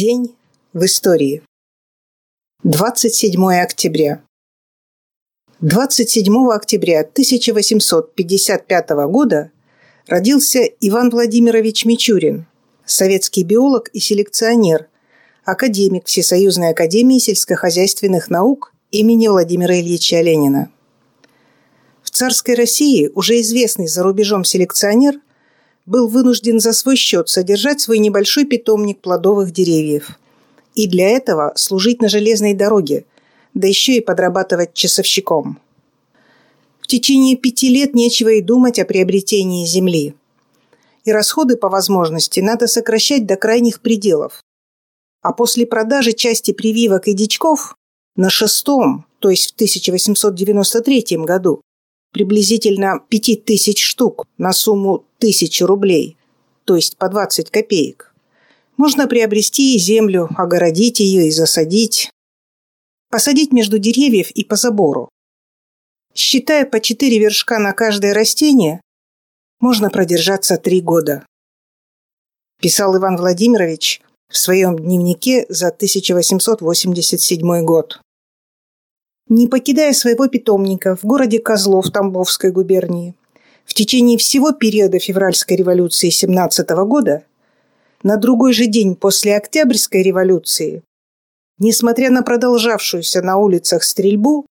[0.00, 0.34] День
[0.72, 1.42] в истории.
[2.64, 4.22] 27 октября.
[5.60, 9.52] 27 октября 1855 года
[10.06, 12.46] родился Иван Владимирович Мичурин,
[12.86, 14.88] советский биолог и селекционер,
[15.44, 20.72] академик Всесоюзной академии сельскохозяйственных наук имени Владимира Ильича Ленина.
[22.02, 25.20] В царской России уже известный за рубежом селекционер–
[25.90, 30.18] был вынужден за свой счет содержать свой небольшой питомник плодовых деревьев.
[30.76, 33.04] И для этого служить на железной дороге,
[33.54, 35.58] да еще и подрабатывать часовщиком.
[36.80, 40.14] В течение пяти лет нечего и думать о приобретении земли.
[41.04, 44.44] И расходы по возможности надо сокращать до крайних пределов.
[45.22, 47.74] А после продажи части прививок и дичков
[48.14, 51.62] на шестом, то есть в 1893 году,
[52.12, 56.16] приблизительно 5000 штук на сумму 1000 рублей,
[56.64, 58.14] то есть по 20 копеек.
[58.76, 62.10] Можно приобрести землю, огородить ее и засадить.
[63.10, 65.08] Посадить между деревьев и по забору.
[66.14, 68.80] Считая по 4 вершка на каждое растение,
[69.60, 71.26] можно продержаться 3 года.
[72.60, 78.00] Писал Иван Владимирович в своем дневнике за 1887 год.
[79.30, 83.14] Не покидая своего питомника в городе Козлов Тамбовской губернии,
[83.64, 87.22] в течение всего периода февральской революции 17 года,
[88.02, 90.82] на другой же день после Октябрьской революции,
[91.60, 94.46] несмотря на продолжавшуюся на улицах стрельбу,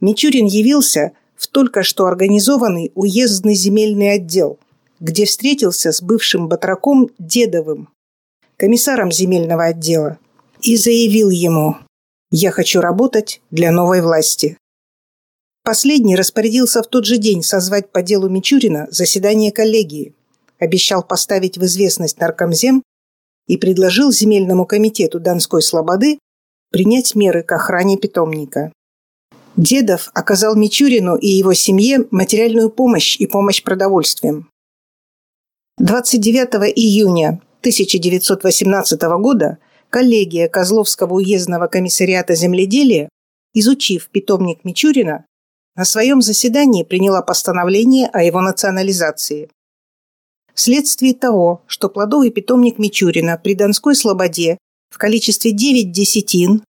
[0.00, 4.58] Мичурин явился в только что организованный уездный земельный отдел,
[4.98, 7.90] где встретился с бывшим батраком Дедовым,
[8.56, 10.16] комиссаром земельного отдела,
[10.62, 11.76] и заявил ему
[12.30, 14.56] «Я хочу работать для новой власти».
[15.62, 20.14] Последний распорядился в тот же день созвать по делу Мичурина заседание коллегии,
[20.58, 22.82] обещал поставить в известность наркомзем
[23.46, 26.18] и предложил земельному комитету Донской Слободы
[26.70, 28.72] принять меры к охране питомника.
[29.56, 34.48] Дедов оказал Мичурину и его семье материальную помощь и помощь продовольствием.
[35.78, 39.58] 29 июня 1918 года
[39.90, 43.08] коллегия Козловского уездного комиссариата земледелия,
[43.52, 45.26] изучив питомник Мичурина,
[45.76, 49.50] на своем заседании приняла постановление о его национализации.
[50.54, 54.58] Вследствие того, что плодовый питомник Мичурина при Донской Слободе
[54.90, 56.64] в количестве 9 десятин,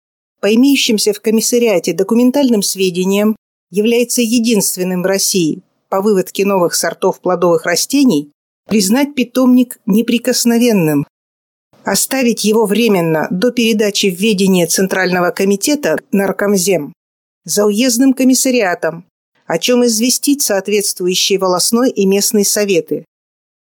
[0.40, 3.36] по имеющимся в комиссариате документальным сведениям,
[3.70, 8.32] является единственным в России по выводке новых сортов плодовых растений,
[8.68, 11.06] признать питомник неприкосновенным
[11.86, 14.18] оставить его временно до передачи в
[14.66, 16.92] Центрального комитета Наркомзем
[17.44, 19.04] за уездным комиссариатом,
[19.46, 23.04] о чем известить соответствующие волосной и местные советы.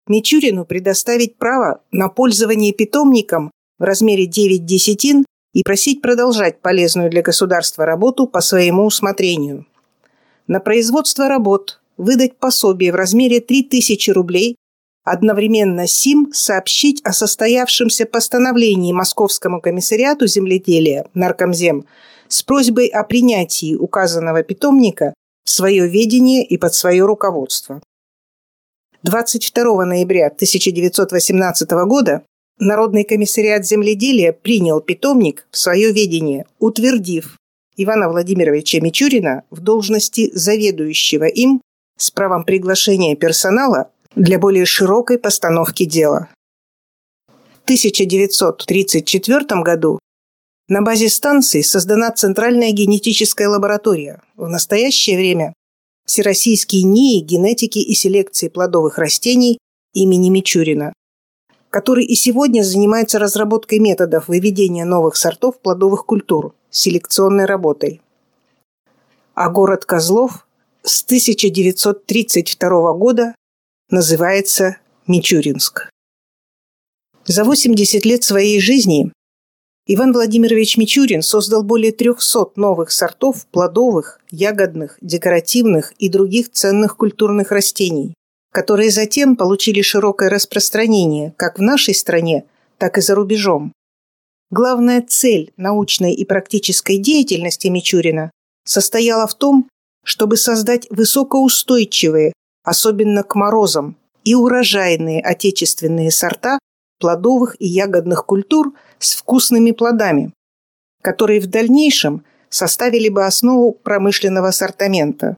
[0.08, 7.22] Мичурину предоставить право на пользование питомником в размере 9 десятин и просить продолжать полезную для
[7.22, 9.68] государства работу по своему усмотрению.
[10.48, 14.56] На производство работ выдать пособие в размере 3000 рублей
[15.04, 21.86] Одновременно СИМ сообщить о состоявшемся постановлении Московскому комиссариату земледелия Наркомзем
[22.30, 27.82] с просьбой о принятии указанного питомника в свое ведение и под свое руководство.
[29.04, 32.24] 22 ноября 1918 года
[32.60, 37.38] Народный комиссариат земледелия принял питомник в свое ведение, утвердив
[37.76, 41.62] Ивана Владимировича Мичурина в должности заведующего им
[41.98, 46.30] с правом приглашения персонала для более широкой постановки дела.
[47.28, 50.00] В 1934 году
[50.68, 54.22] на базе станции создана Центральная генетическая лаборатория.
[54.36, 55.54] В настоящее время
[56.06, 59.58] Всероссийский НИИ генетики и селекции плодовых растений
[59.94, 60.94] имени Мичурина,
[61.70, 68.02] который и сегодня занимается разработкой методов выведения новых сортов плодовых культур селекционной работой.
[69.34, 70.46] А город Козлов
[70.84, 73.34] с 1932 года
[73.94, 75.92] называется Мичуринск.
[77.26, 79.14] За 80 лет своей жизни
[79.86, 87.52] Иван Владимирович Мичурин создал более 300 новых сортов плодовых, ягодных, декоративных и других ценных культурных
[87.52, 88.16] растений,
[88.52, 92.46] которые затем получили широкое распространение как в нашей стране,
[92.80, 93.74] так и за рубежом.
[94.50, 98.32] Главная цель научной и практической деятельности Мичурина
[98.66, 99.70] состояла в том,
[100.04, 106.60] чтобы создать высокоустойчивые, особенно к морозам, и урожайные отечественные сорта
[107.00, 110.32] плодовых и ягодных культур с вкусными плодами,
[111.02, 115.36] которые в дальнейшем составили бы основу промышленного ассортимента.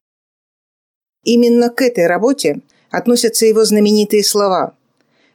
[1.23, 2.61] Именно к этой работе
[2.91, 4.75] относятся его знаменитые слова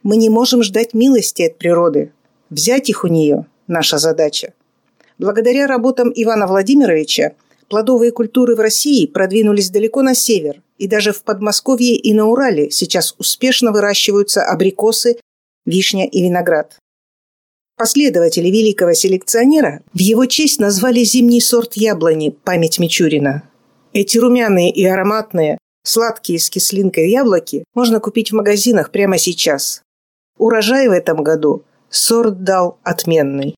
[0.05, 2.13] «Мы не можем ждать милости от природы.
[2.49, 4.53] Взять их у нее– наша задача.
[5.19, 7.33] Благодаря работам Ивана Владимировича
[7.71, 12.71] плодовые культуры в России продвинулись далеко на север, и даже в Подмосковье и на Урале
[12.71, 15.21] сейчас успешно выращиваются абрикосы,
[15.65, 16.77] вишня и виноград.
[17.79, 23.45] Последователи великого селекционера в его честь назвали зимний сорт яблони «Память Мичурина».
[23.93, 29.83] Эти румяные и ароматные, сладкие с кислинкой яблоки можно купить в магазинах прямо сейчас.
[30.39, 33.55] Урожай в этом году сорт дал отменный.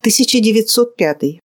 [0.00, 1.40] 1905.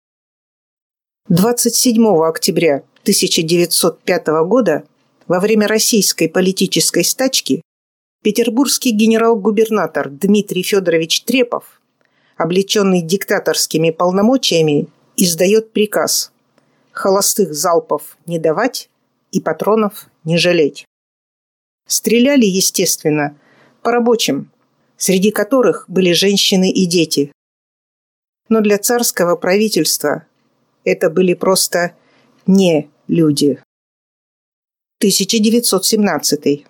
[1.29, 4.83] 27 октября 1905 года
[5.27, 7.61] во время российской политической стачки
[8.23, 11.81] петербургский генерал-губернатор Дмитрий Федорович Трепов,
[12.35, 14.87] облеченный диктаторскими полномочиями,
[15.17, 16.31] издает приказ
[16.93, 18.89] холостых залпов не давать
[19.31, 20.87] и патронов не жалеть.
[21.87, 23.37] Стреляли, естественно,
[23.83, 24.49] по рабочим,
[24.97, 27.31] среди которых были женщины и дети.
[28.49, 30.25] Но для царского правительства
[30.83, 31.93] это были просто
[32.45, 33.61] не люди.
[34.99, 36.65] 1917.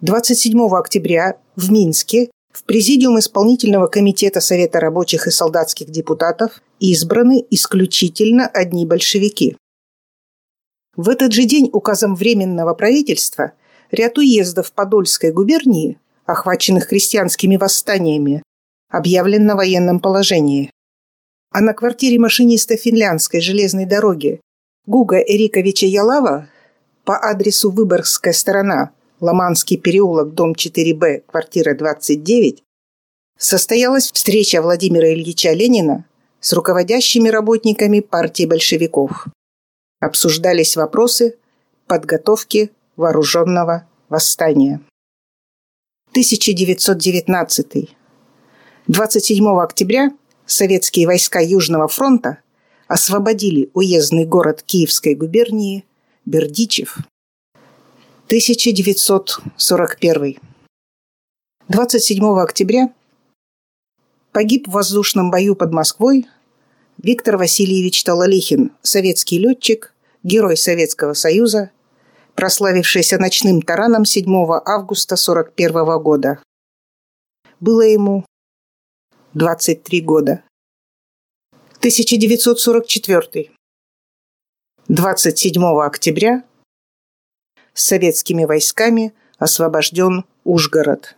[0.00, 8.46] 27 октября в Минске в Президиум Исполнительного комитета Совета рабочих и солдатских депутатов избраны исключительно
[8.46, 9.56] одни большевики.
[10.94, 13.52] В этот же день указом Временного правительства
[13.90, 18.42] ряд уездов Подольской губернии, охваченных крестьянскими восстаниями,
[18.90, 20.70] объявлен на военном положении
[21.52, 24.40] а на квартире машиниста финляндской железной дороги
[24.86, 26.48] Гуга Эриковича Ялава
[27.04, 32.62] по адресу Выборгская сторона, Ломанский переулок, дом 4Б, квартира 29,
[33.38, 36.06] состоялась встреча Владимира Ильича Ленина
[36.40, 39.26] с руководящими работниками партии большевиков.
[40.00, 41.36] Обсуждались вопросы
[41.86, 44.80] подготовки вооруженного восстания.
[46.12, 47.96] 1919.
[48.88, 50.10] 27 октября
[50.52, 52.38] советские войска Южного фронта
[52.86, 55.84] освободили уездный город Киевской губернии
[56.24, 56.98] Бердичев.
[58.26, 60.38] 1941.
[61.68, 62.92] 27 октября
[64.32, 66.26] погиб в воздушном бою под Москвой
[66.98, 71.70] Виктор Васильевич Талалихин, советский летчик, герой Советского Союза,
[72.34, 74.24] прославившийся ночным тараном 7
[74.64, 76.38] августа 1941 года.
[77.60, 78.24] Было ему
[79.34, 80.44] 23 года.
[81.78, 83.50] 1944.
[84.88, 86.44] 27 октября
[87.72, 91.16] советскими войсками освобожден Ужгород.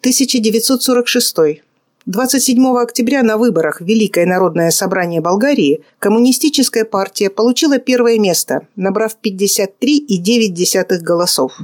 [0.00, 1.62] 1946.
[2.04, 9.16] 27 октября на выборах в Великое народное собрание Болгарии коммунистическая партия получила первое место, набрав
[9.24, 11.54] 53,9 голосов.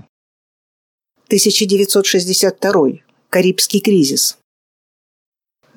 [1.26, 3.00] 1962.
[3.28, 4.38] Карибский кризис.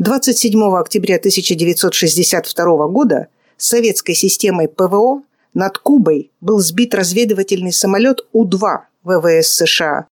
[0.02, 5.22] 27 октября 1962 года советской системой ПВО
[5.54, 10.08] над Кубой был сбит разведывательный самолет У-2 ВВС США.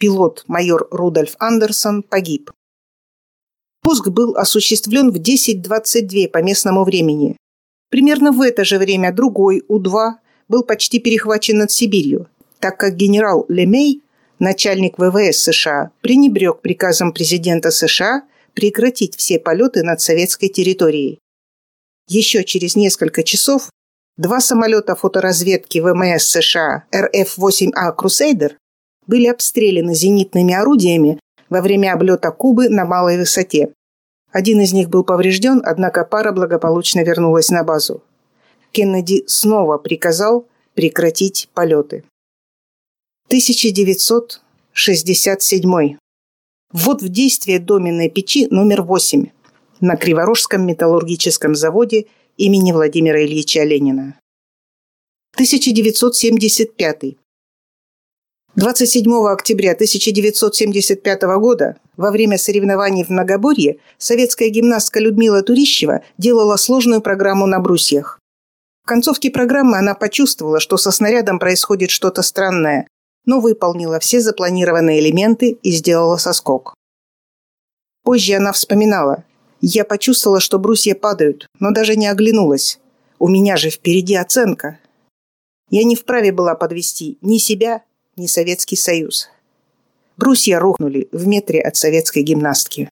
[0.00, 2.50] Пилот майор Рудольф Андерсон погиб.
[3.80, 7.36] Пуск был осуществлен в 10.22 по местному времени.
[7.90, 10.14] Примерно в это же время другой У-2
[10.48, 12.26] был почти перехвачен над Сибирью,
[12.58, 14.02] так как генерал Лемей,
[14.40, 21.18] начальник ВВС США, пренебрег приказом президента США прекратить все полеты над советской территорией.
[22.08, 23.70] Еще через несколько часов
[24.16, 28.56] два самолета фоторазведки ВМС США РФ-8А «Крусейдер»
[29.06, 31.18] были обстреляны зенитными орудиями
[31.48, 33.72] во время облета Кубы на малой высоте.
[34.30, 38.02] Один из них был поврежден, однако пара благополучно вернулась на базу.
[38.72, 42.04] Кеннеди снова приказал прекратить полеты.
[43.26, 45.98] 1967.
[46.72, 49.26] Ввод в действие доменной печи номер 8
[49.80, 52.06] на Криворожском металлургическом заводе
[52.38, 54.18] имени Владимира Ильича Ленина.
[55.34, 57.16] 1975.
[58.54, 67.02] 27 октября 1975 года во время соревнований в многоборье советская гимнастка Людмила Турищева делала сложную
[67.02, 68.18] программу на брусьях.
[68.82, 72.88] В концовке программы она почувствовала, что со снарядом происходит что-то странное,
[73.24, 76.74] но выполнила все запланированные элементы и сделала соскок.
[78.02, 79.24] Позже она вспоминала.
[79.60, 82.80] Я почувствовала, что брусья падают, но даже не оглянулась.
[83.18, 84.80] У меня же впереди оценка.
[85.70, 87.82] Я не вправе была подвести ни себя,
[88.16, 89.28] ни Советский Союз.
[90.16, 92.88] Брусья рухнули в метре от советской гимнастки.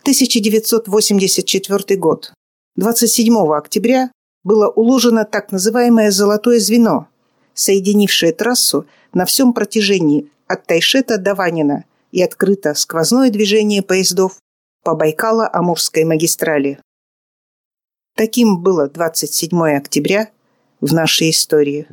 [0.00, 2.32] 1984 год.
[2.76, 4.10] 27 октября
[4.42, 7.08] было уложено так называемое «золотое звено»,
[7.54, 14.38] соединившее трассу на всем протяжении от Тайшета до Ванина и открыто сквозное движение поездов
[14.82, 16.78] по Байкало-Амурской магистрали.
[18.16, 20.30] Таким было 27 октября
[20.80, 21.88] в нашей истории.